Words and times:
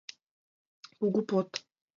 Кугу 0.99 1.21
под 1.27 1.49